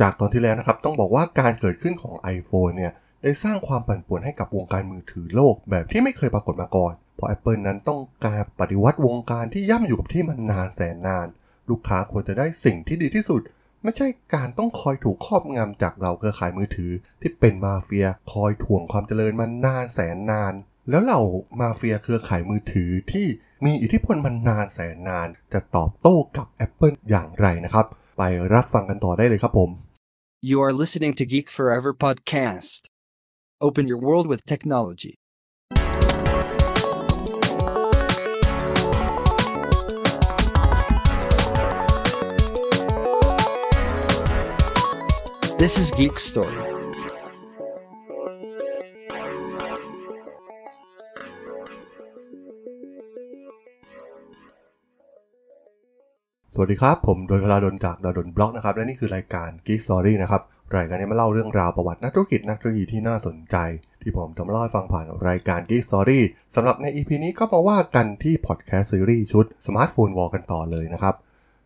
[0.00, 11.26] จากตอนที่แล้วนะครับต้องบอกว่าการเกิดขึ้นของ iPhone เนี่ยได้สร้างความปั่นป่วนให้กับวงการมือถือโลกแบบที่ไม่เคยปรากฏมาก่อน เพราะ Apple นั้นต้องการปฏิวัติวงการที่ย่ำอยู่กับที่มันนานแสนนาน
[11.70, 13.42] ลูกค้าควรจะได้สิ่งที่ดีที่สุด
[13.82, 16.90] ไม่ใช่การต้องคอยถูกครอบงำจากเหล่าเครือข่ายมือถือ
[17.20, 20.54] ที่เป็นมาเฟียคอยถ่วงความเจริญมานานแสนนาน
[20.90, 21.22] แล้วเหล่า
[21.60, 23.26] มาเฟียเครือข่ายมือถือที่
[23.64, 27.86] มีอิทธิพลมานานแสนนาน จะตอบโต้กับ Apple อย่างไรนะครับ
[28.17, 28.21] ไป
[28.53, 29.69] รับฟังกันต่อได้เลยครับผม
[30.41, 32.81] You are listening to Geek Forever podcast.
[33.59, 35.15] Open your world with technology.
[45.59, 46.72] This is Geek Story.
[56.56, 60.42] สวัสดีครับ ผมโดนพลาดนจากดาดนบล็อกนะครับ และนี่คือรายการ Geek Story นะครับ
[60.76, 63.56] รายการนี้มาเล่าเรื่องราวประวัตินักธุรกิจนักธุรกิจที่น่าสนใจ
[64.02, 66.20] ที่ผมจะมาเล่าให้ฟังผ่านรายการ Geek Story
[66.54, 71.14] สำหรับใน EP นี้ก็มาว่ากันที่พอดแคสต์ซีรีส์ชุด Smartphone War กันต่อเลยนะครับ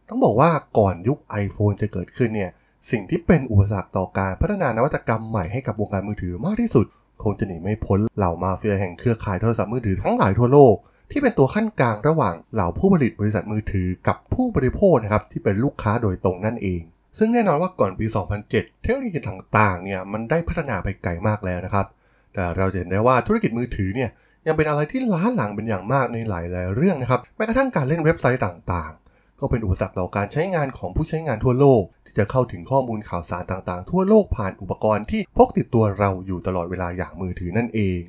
[0.08, 2.50] ต้องบอกว่าก่อนยุค iPhone จะเกิดขึ้นเนี่ย
[2.91, 6.86] สิ่งที่เป็นอุปสรรคต่อการพัฒนานวัตกรรมใหม่ให้กับวงการมือถือมากที่สุด
[7.22, 10.76] คงจะหนีไม่พ้นเหล่ามาเฟียแห่งเครือข่ายโทรศัพท์มือถือทั้งหลายทั่วโลก
[11.10, 16.82] ที่เป็นตัวขั้นกลางระหว่างเหล่าผู้ผลิตบริษัทมือถือกับผู้บริโภคนะครับที่เป็นลูกค้าโดยตรงนั่นเอง
[17.18, 18.06] ซึ่งแน่นอนว่าก่อนปี
[18.44, 21.86] 2007 เทคโนโลยีต่างๆเนี่ยมันได้พัฒนาไปไกลมากแล้วนะครับ
[22.34, 24.10] แต่เราจะเห็นได้ว่าธุรกิจมือถือเนี่ย
[24.46, 38.00] ยังเป็นอะไรที่ล้าหลังเป็นอย่างมากในหลาย ๆ เรื่องนะครับแม้กระทั่งการเล่นเว็บไซต์ต่างๆ ก็เป็นอุปสรรคต่อการใช้งานของผู้ใช้งานทั่วโลก ที่จะเข้าถึงข้อมูลข่าวสารต่างๆ ทั่วโลกผ่านอุปกรณ์ที่พกติดตัวเราอยู่ตลอดเวลาอย่างมือถือนั่นเอง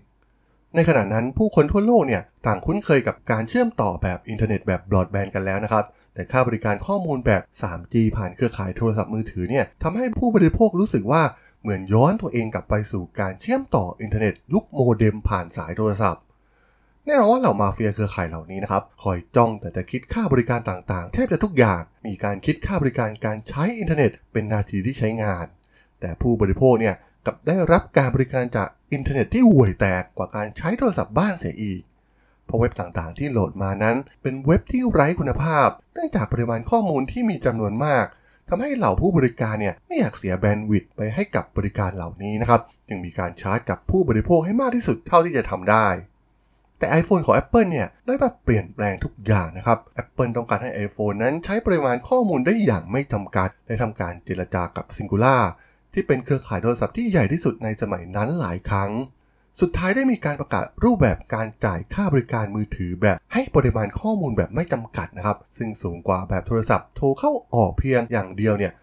[0.76, 11.24] ในขณะนั้นผู้คนทั่วโลกเนี่ยต่างคุ้นเคยกับการเชื่อมต่อแบบอินเทอร์เน็ตแบบบรอดแบนด์กันแล้วนะครับ แต่ค่าบริการข้อมูลแบบ 3G ผ่านเครือข่ายโทรศัพท์มือถือเนี่ยทำให้ผู้บริโภครู้สึกว่า
[11.62, 16.24] เหมือนย้อนตัวเองกลับไปสู่การเชื่อมต่ออินเทอร์เน็ตยุคโมเด็มผ่านสายโทรศัพท์
[17.06, 25.46] แน่นอนว่าเหล่ามาเฟียเครือข่ายเหล่านี้นะครับคอยจ้องแต่จะคิดค่าบริการต่างๆ แทบจะทุกอย่าง มีการคิดค่าบริการการใช้อินเทอร์เน็ต เป็นนาทีที่ใช้งาน
[26.00, 26.96] แต่ผู้บริโภคเนี่ย
[27.26, 31.82] กับได้รับการบริการจาก อินเทอร์เน็ตที่ห่วยแตกกว่าการใช้โทรศัพท์บ้านเสียอีก
[32.46, 38.06] เพราะเว็บต่างๆ ที่โหลดมานั้น เป็นเว็บที่ไร้คุณภาพ เนื่องจากปริมาณข้อมูลที่มีจำนวนมาก
[38.50, 45.88] ทำให้เหล่าผู้บริการเนี่ยไม่อยากเสียแบนด์วิดต์ไปให้กับบริการเหล่านี้นะครับจึงมีการชาร์จกับผู้บริโภคให้มากที่สุดเท่าที่จะทำได้
[46.80, 55.42] แต่ iPhone ของ Apple เนี่ยได้มาเปลี่ยนแปลงทุกอย่างนะครับ Apple ต้องการให้ iPhone นั้นใช้ปริมาณข้อมูลได้อย่างไม่จำกัด ได้ทำการเจรจากับ Singular
[56.00, 58.92] ที่เป็นเครือข่ายโทรศัพท์ที่ใหญ่ที่สุดในสมัยนั้นหลายครั้ง
[59.60, 68.74] สุดท้ายได้มีการประกาศรูปแบบการจ่ายค่าบริการมือถือแบบให้ปริมาณข้อมูลแบบไม่จำกัดนะครับ ซึ่งสูงกว่าแบบโทรศัพท์โทรเข้าออกเพียงอย่างเดียวเนี่ย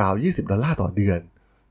[0.00, 1.20] ราวๆ 20 ดอลลาร์ต่อเดือน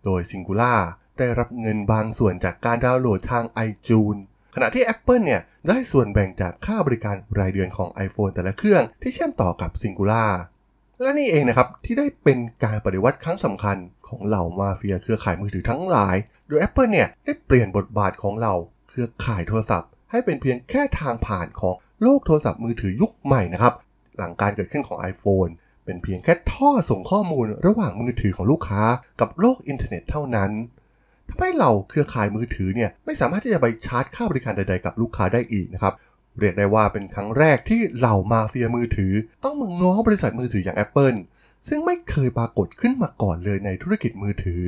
[0.05, 0.79] โดย Singular
[1.17, 4.21] ได้รับเงินบางส่วนจากการดาวน์โหลดทาง iTunes
[4.55, 10.29] ขณะที่ Apple เนี่ยได้ส่วนแบ่งจากค่าบริการรายเดือนของ iPhone แต่ละเครื่องที่เชื่อมต่อกับ Singular
[11.01, 13.77] และนี่เองนะครับ ที่ได้เป็นการปฏิวัติครั้งสำคัญ
[14.07, 16.15] ของเหล่ามาเฟียเครือข่ายมือถือทั้งหลาย
[16.47, 18.55] โดย Apple เนี่ยได้เปลี่ยนบทบาทของเหล่า
[18.89, 23.73] เครือข่ายโทรศัพท์ ให้เป็นเพียงแค่ทางผ่านของโลกโทรศัพท์มือถือยุคใหม่นะครับ
[24.17, 25.51] หลังการเกิดขึ้นของ iPhone
[25.85, 28.81] เป็นเพียงแค่ท่อส่งข้อมูลระหว่างมือถือของลูกค้า
[29.21, 30.51] กับโลกอินเทอร์เน็ตเท่านั้น
[31.29, 35.93] ทำให้เหล่าเครือข่ายมือถือเนี่ยไม่สามารถที่จะไปชาร์จค่าบริการใด ๆ กับลูกค้าได้อีกนะครับ
[36.39, 39.13] เรียกได้ว่าเป็นครั้งแรกที่เหล่ามาเฟียมือถือ
[39.43, 41.17] ต้องมาง้อบริษัทมือถืออย่าง Apple
[41.67, 44.63] ซึ่งไม่เคยปรากฏขึ้นมาก่อนเลยในธุรกิจมือถือ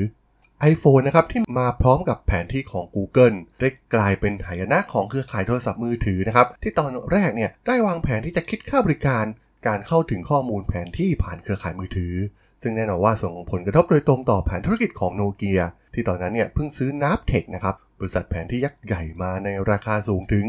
[0.71, 9.25] iPhone นะครับที่มาพร้อมกับแผนที่ของ Google ได้กลายเป็นหายนะของเครือข่ายโทรศัพท์มือถือนะครับ ที่ตอนแรกเนี่ยได้วางแผนที่จะคิดค่าบริการ
[9.67, 12.13] การเข้าถึงข้อมูลแผนที่ผ่านเครือข่ายมือถือ
[12.61, 15.61] ซึ่งแน่นอนว่าส่งผลกระทบโดยตรงต่อแผนธุรกิจของโนเกีย
[15.93, 20.45] ที่ตอนนั้นเนี่ยเพิ่งซื้อนับเทคนะครับ บริษัทแผนที่ยักษ์ใหญ่มาในราคาสูงถึง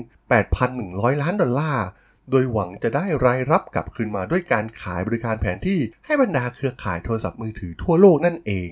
[0.58, 1.86] 8,100 ล้านดอลลาร์
[2.30, 8.68] โดยหวังจะได้รายรับกลับคืนมาด้วยการขายบริการแผนที่ให้บรรดาเครือข่ายโทรศัพท์มือถือทั่วโลกนั่นเอง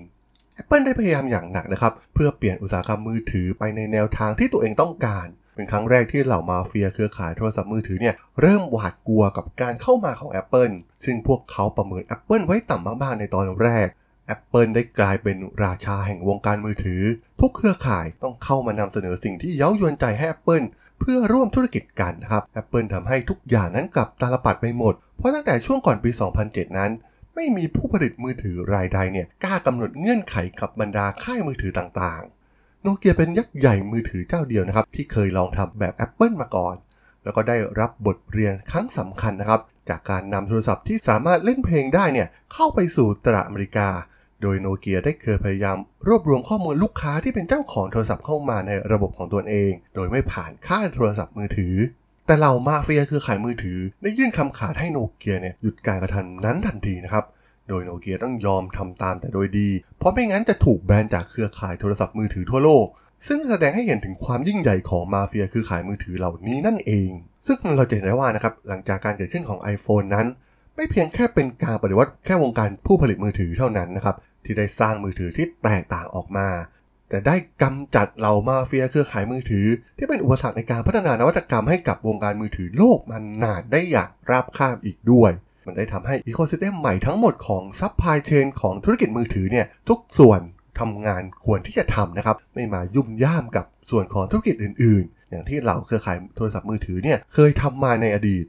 [0.60, 10.74] Apple ได้พยายามอย่างหนักนะครับ เพื่อเปลี่ยนอุตสาหกรรมมือถือไปในแนวทางที่ตัวเองต้องการ เป็นครั้งแรกที่เหล่ามาเฟียเครือข่ายโทรศัพท์มือถือเนี่ยเริ่มหวาดกลัวกับการเข้ามาของ Apple
[11.04, 13.88] ซึ่งพวกเขาประเมิน Apple ไว้ต่ำมากๆในตอนแรก
[14.34, 17.02] Apple ได้กลายเป็นราชาแห่งวงการมือถือ
[17.40, 20.66] ทุกเครือข่ายต้องเข้ามานำเสนอสิ่งที่เย้ายวนใจให้ Apple
[21.00, 26.10] เพื่อร่วมธุรกิจกันนะครับ Apple ทำให้ทุกอย่างนั้นกลับตาลปัดไปหมด เพราะตั้งแต่ช่วงก่อนปี
[26.44, 26.90] 2007 นั้น
[27.34, 36.76] ไม่มีผู้ผลิตมือถือรายใดเนี่ยกล้ากำหนดเงื่อนไขกับบรรดาค่ายมือถือต่างๆ โนเกียเป็นยักษ์ใหญ่มือถือเจ้าเดียวนะครับที่เคยลองทำแบบ Apple มาก่อน
[37.24, 43.88] แล้วก็ได้รับบทเรียนครั้งสำคัญนะครับ จากการนำโทรศัพท์ที่สามารถเล่นเพลงได้เนี่ยเข้าไปสู่ตลาดอเมริกา
[44.42, 45.76] โดยโนเกียได้เคยพยายาม
[46.06, 51.74] รวบรวมข้อมูลลูกค้าที่เป็นเจ้าของโทรศัพท์เข้ามาในระบบของตัวเอง โดยไม่ผ่านค่ายโทรศัพท์มือถือ
[52.26, 57.24] แต่เหล่ามาเฟียคือขายมือถือ ได้ยื่นคำขาดให้โนเกียเนี่ยหยุดการกระทำนั้นทันทีนะครับ
[57.68, 62.86] โดยโนเกียต้องยอมทำตามแต่โดยดี เพราะไม่งั้นจะถูกแบนจากเครือข่ายโทรศัพท์มือถือทั่วโลก
[63.28, 67.10] ซึ่งแสดงให้เห็นถึงความยิ่งใหญ่ของมาเฟียคือขายมือถือเหล่านี้นั่นเอง
[67.46, 70.26] ซึ่งเราจะเห็นได้ว่านะครับ หลังจากการเกิดขึ้นของ iPhone นั้น
[70.80, 76.48] ไม่เพียงแค่เป็นการปฏิวัติแค่วงการผู้ผลิตมือถือเท่านั้นนะครับ ที่ได้สร้างมือถือที่แตกต่างออกมา
[77.08, 79.66] แต่ได้กำจัดเหล่ามาเฟียเครือข่ายมือถือ
[79.98, 85.30] ที่เป็นอุปสรรคในการพัฒนานวัตกรรมให้กับวงการมือถือโลกมานานได้อย่างราบคาบอีกด้วย
[85.66, 90.40] มันได้ทำให้ ecosystem ใหม่ทั้งหมดของ supply chain ของธุรกิจมือถือเนี่ยทุกส่วน
[90.80, 98.44] ทำงานควรที่จะทำนะครับ ไม่มายุ่มย่ามกับส่วนของธุรกิจอื่น ๆ อย่างที่เหล่าเครือข่ายโทรศัพท์มือถือเนี่ยเคยทำมาในอดีต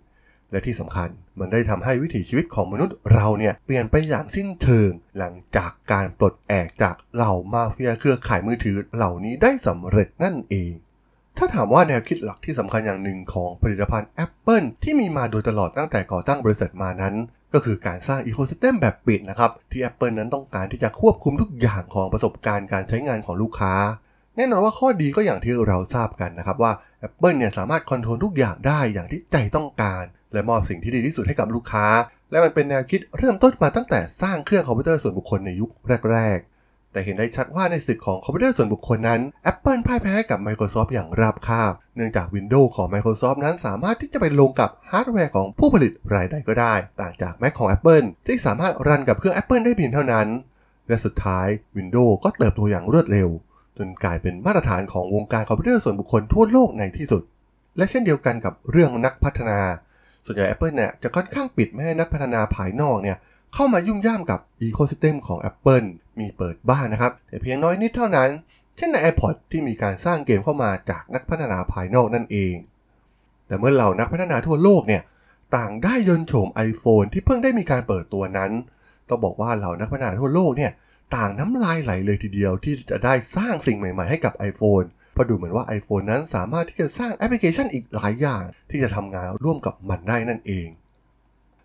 [0.52, 1.10] และที่สำคัญ
[1.40, 10.74] มันได้ทำให้วิถีชีวิตของมนุษย์เราเนี่ยเปลี่ยนไปอย่างสิ้นเชิง หลังจากการปลดแอกจากเหล่ามาเฟียเครือข่ายมือถือเหล่านี้ได้สำเร็จนั่นเอง
[11.38, 17.16] ถ้าถามว่าแนวคิดหลักที่สำคัญอย่างหนึ่งของผลิตภัณฑ์ Apple ที่มีมาโดยตลอดตั้งแต่ก่อตั้งบริษัทมานั้น
[17.54, 23.74] ก็คือการสร้างอีโคซิสเต็มแบบปิดนะครับที่ Apple นั้นต้องการที่จะควบคุมทุกอย่างของประสบการณ์การใช้งานของลูกค้า
[24.38, 26.72] แน่นอนว่าข้อดีก็อย่างที่เราทราบกันนะครับว่า
[27.08, 31.88] Apple เนี่ยสามารถ control ทุกอย่างได้อย่างที่ใจต้องการ และมอบสิ่งที่ดีที่สุดให้กับลูกค้า
[32.32, 35.70] และมันเป็นแนวคิดเริ่มต้นมาตั้งแต่สร้างเครื่องคอมพิวเตอร์ส่วนบุคคลในยุค
[36.12, 48.06] แรก ๆ แต่เห็นได้ชัดว่าในศึกของคอมพิวเตอร์ส่วนบุคคลนั้น Apple พ่ายแพ้กับ Microsoft อย่างราบคาบ เนื่องจาก Windows ของ Microsoft นั้นสามารถที่จะไปลงกับฮาร์ดแวร์ของผู้ผลิตรายใดก็ได้ ต่างจาก Mac ของ Apple
[48.26, 50.28] ที่สามารถ run กับเครื่อง Apple ได้เพียงเท่านั้น
[50.88, 53.30] และสุดท้าย Windows ก็เติบโตอย่างรวดเร็ว
[53.78, 57.24] จนกลายเป็นมาตรฐานของวงการคอมพิวเตอร์ส่วนบุคคลทั่วโลกในที่สุด
[57.78, 59.60] และเช่นเดียวกันกับเรื่องนักพัฒนา
[60.26, 63.18] ส่วนใหญ่ Apple เนี่ยจะค่อนข้างปิดไม่ให้นักพัฒนาภายนอกเนี่ย
[63.54, 65.88] เข้ามายุ่งย่ามกับอีโคซิสเต็มของ Apple
[66.20, 68.30] มีเปิดบ้างนะครับ แต่เพียงน้อยนิดเท่านั้น
[68.78, 72.54] เช่นใน iPod ที่มีการสร้างเกมเข้ามาจากนักพัฒนาภายนอกนั่นเอง
[73.48, 75.02] แต่เมื่อเหล่านักพัฒนาทั่วโลกเนี่ย
[75.56, 78.52] ต่างได้ยนโฉม iPhone ที่เพิ่งได้มีการเปิดตัวนั้น
[79.10, 80.72] ต้องบอกว่าเหล่านักพัฒนาทั่วโลกเนี่ย
[81.16, 90.68] ต่างน้ำลายไหลเลยทีเดียวที่จะได้สร้างสิ่งใหม่ๆให้กับ iPhone เพราะดูเหมือนว่า iPhone นั้นสามารถที่จะสร้างแอปพลิเคชันอีกหลายอย่าง ที่จะทำงานร่วมกับมันได้นั่นเอง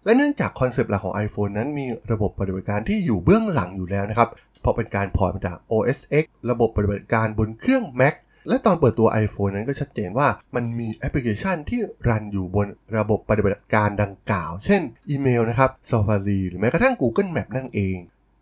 [0.04, 4.28] และเนื่องจาก concept หลักของ iPhone นั้นมีระบบปฏิบัติการที่อยู่เบื้องหลังอยู่แล้วนะครับ
[4.60, 8.14] เพราะเป็นการ port มาจาก OS X ระบบปฏิบัติการบนเครื่อง Mac
[8.48, 12.66] และตอนเปิดตัว iPhone นั้นก็ชัดเจนว่ามันมีแอปพลิเคชันที่ run อยู่บน
[12.96, 17.96] ระบบปฏิบัติการดังกล่าว เช่นอีเมลนะครับ Safari หรือแม้กระทั่ง Google Map นั่นเอง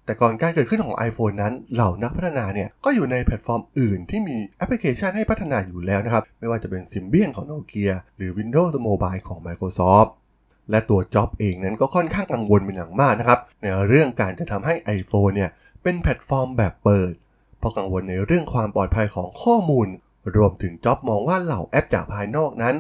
[0.05, 10.11] แต่ก่อนการเกิดขึ้นของ iPhone นั้น เหล่านักพัฒนาเนี่ย ก็อยู่ในแพลตฟอร์มอื่นที่มีแอปพลิเคชันให้พัฒนาอยู่แล้วนะครับ ไม่ว่าจะเป็น Symbian ของ Nokia หรือ Windows Mobile ของ Microsoft
[10.71, 15.51] และตัวจ็อบเองนั้นก็ค่อนข้างกังวลเป็นอย่างมากนะครับ ในเรื่องการจะทำให้ iPhone เนี่ย
[15.83, 17.13] เป็นแพลตฟอร์มแบบเปิด
[17.59, 19.89] เพราะกังวลในเรื่องความปลอดภัยของข้อมูล
[20.37, 22.75] รวมถึงจ็อบมองว่าเหล่าแอปจากภายนอกนั้น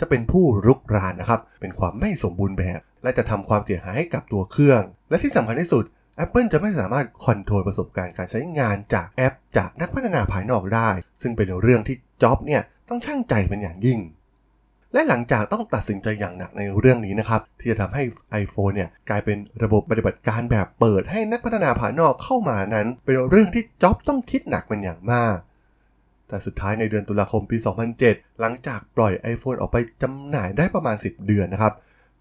[0.00, 5.84] จะเป็นผู้รุกรานนะครับเป็นความไม่สมบูรณ์แบบ และจะทำความเสียหายให้กับตัวเครื่อง และที่สำคัญที่สุด
[6.24, 10.90] Apple จะไม่สามารถคอนโทรลประสบการณ์การใช้งานจากแอป จากนักพัฒนาภายนอกได้
[11.22, 14.00] ซึ่งเป็นเรื่องที่จ็อบเนี่ยต้องช่างใจเป็นอย่างยิ่ง
[14.92, 18.02] และหลังจากต้องตัดสินใจอย่างหนักในเรื่องนี้นะครับ ที่จะทำให้
[18.42, 25.36] iPhone เนี่ยกลายเป็นระบบปฏิบัติการแบบเปิดให้นักพัฒนาภายนอกเข้ามานั้น เป็นเรื่องที่จ็อบต้องคิดหนักเป็นอย่างมาก
[26.28, 27.56] แต่สุดท้ายในเดือนตุลาคมปี
[27.98, 31.72] 2007 หลังจากปล่อย iPhone ออกไปจำหน่ายได้ประมาณ 10 เดือนนะครับ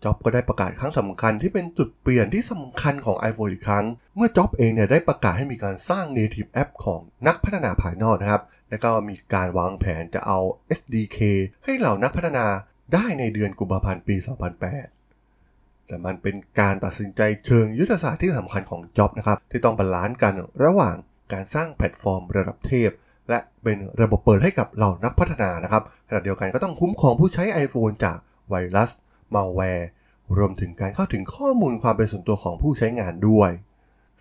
[0.04, 3.86] จ็อบก็ได้ประกาศครั้งสำคัญที่เป็นจุดเปลี่ยนที่สำคัญของ iPhone อีกครั้ง
[4.16, 10.40] เมื่อจ็อบเองเนี่ยได้ประกาศให้มีการสร้าง native app ของนักพัฒนาภายนอกนะครับ และก็มีการวางแผนจะเอา
[10.78, 11.20] SDK
[11.64, 12.46] ให้เหล่านักพัฒนา
[12.94, 14.16] ได้ในเดือนกุมภาพันธ์ปี
[15.02, 20.96] 2008 แต่มันเป็นการตัดสินใจเชิงยุทธศาสตร์ที่สำคัญของจ็อบนะครับที่ต้อง balance กันระหว่าง
[21.34, 22.90] การสร้างแพลตฟอร์มระดับเทพ
[23.30, 28.18] และเป็นระบบเปิดให้กับเหล่านักพัฒนานะครับขณะเดียวกันก็ต้องคุ้มครองผู้ใช้ iPhone จาก
[28.50, 28.90] ไวรัส
[29.36, 29.88] มัลแวร์
[30.38, 33.52] รวมถึงการเข้าถึงข้อมูลความเป็นส่วนตัวของผู้ใช้งานด้วย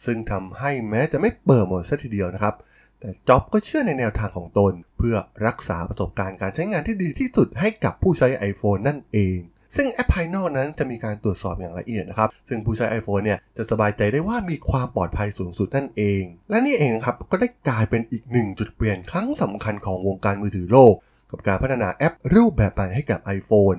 [0.05, 2.55] ซึ่งทำให้แม้จะไม่เปิดหมดซะทีเดียวนะครับ
[3.01, 9.39] แต่จ็อบก็เชื่อในแนวทางของตน เพื่อรักษาประสบการณ์การใช้งานที่ดีที่สุดให้กับผู้ใช้ iPhone นั่นเอง
[9.77, 20.95] ซึ่งแอปภายนอกนั้นจะมีการตรวจสอบอย่างละเอียดนะครับ ซึ่งผู้ใช้ iPhone เนี่ยจะสบายใจได้ว่ามีความปลอดภัยสูงสุดนั่นเอง และนี่เองครับก็ได้กลายเป็นอีกหนึ่งจุดเปลี่ยนครั้งสำคัญของวงการมือถือโลก
[21.31, 23.79] กับการพัฒนาแอปรูปแบบใหม่ให้กับ iPhone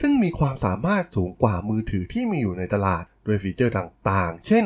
[0.00, 4.64] ซึ่งมีความสามารถสูงกว่ามือถือที่มีอยู่ในตลาด ด้วยฟีเจอร์ต่างๆ เช่น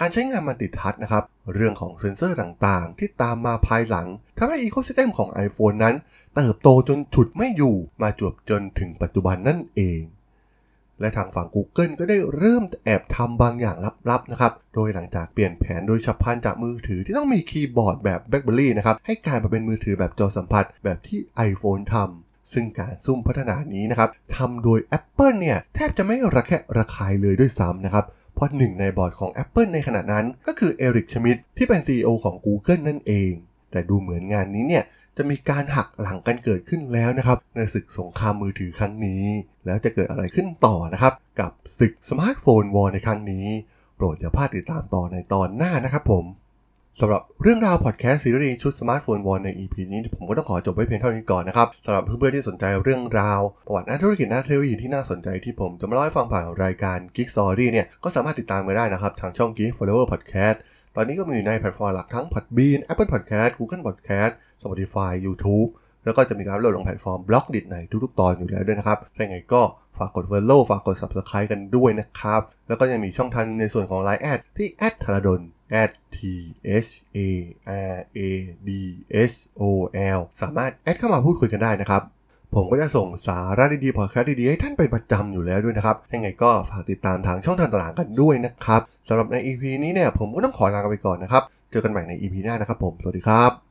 [0.00, 4.06] การใช้งาน multi-touch นะครับ เรื่องของเซ็นเซอร์ต่างๆ ที่ตามมาภายหลัง
[4.38, 5.94] ทำให้ ecosystem ของ iPhone นั้น
[6.36, 10.02] เติบโตจนฉุดไม่อยู่มาจวบจนถึงปัจจุบันนั่นเอง
[11.00, 13.76] และทางฝั่ง Google ก็ได้เริ่มแอบทำบางอย่าง
[14.10, 21.18] ลับๆนะครับ โดยหลังจากเปลี่ยนแผนโดยฉับพลันจากมือถือที่ต้องมีคีย์บอร์ดแบบ BlackBerry นะครับให้กลายมาเป็นมือถือแบบจอสัมผัสแบบที่
[21.50, 33.32] iPhone ทำ ซึ่งการซุ่มพัฒนานี้นะครับทำโดย Apple เนี่ยแทบจะไม่ระแคะระคายเลยด้วยซ้ำนะครับเพราะหนึ่งในบอร์ดของ Apple ในขณะนั้น ก็คือเอริกชมิดที่เป็น CEO ของ Google นั่นเอง
[33.70, 34.84] แต่ดูเหมือนงานนี้เนี่ย
[35.16, 39.24] จะมีการหักหลังกันเกิดขึ้นแล้วนะครับในศึกสงครามมือถือครั้งนี้
[39.66, 43.46] แล้วจะเกิดอะไรขึ้นต่อนะครับ กับศึก Smartphone War ในครั้งนี้
[43.96, 46.24] โปรดอย่าพลาดติดตามต่อในตอนหน้านะครับผม
[47.02, 60.56] สำหรับเรื่องราวพอดแคสต์ซีรีส์ชุด Smartphone War ใน EP นี้ผมก็ต้องขอจบไว้เพียงเท่านี้ก่อนนะครับสำหรับเพื่อนๆที่สนใจเรื่องราวประวัตินักธุรกิจนักเทคโนโลยีที่น่าสนใจที่ผมจะมาเล่าให้ฟังผ่านรายการ Geek Story เนี่ยก็สามารถติดตามกันได้นะครับทางช่อง Geek Forever Podcast
[60.96, 65.68] ตอนนี้ก็มีอยู่ในแพลตฟอร์มหลักทั้ง Podbean Apple Podcast Google Podcast Spotify YouTube
[66.04, 69.62] แล้วก็จะมีการโหลดลงแพลตฟอร์ม Blockdit ในทุกๆตอนอยู่แล้วด้วยนะครับถ้าอย่างไรก็
[69.98, 75.40] ฝากกด follow ฝากกด subscribe กันด้วยนะครับ แล้วก็ยังมีช่องทางในส่วนของ Line แอดที่แอดธารดล
[75.82, 76.18] at t
[76.84, 77.20] h a
[77.94, 78.20] r a
[78.68, 78.70] d
[79.30, 79.62] h o
[80.18, 82.02] l สามารถแอดเข้ามาพูดคุยกันได้นะครับ
[82.54, 93.67] ผมก็จะส่งสาระดีๆพอดแคสต์ดีๆ ให้ท่านเป็นประจำอยู่แล้วด้วยนะครับ ยังไงก็ฝากติดตามทางช่องทางต่างๆกันด้วยนะครับสำหรับใน EP นี้เนี่ยผมก็ต้องขอลาไปก่อนนะครับ เจอกันใหม่ใน EP หน้านะครับผม สวัสดีครับ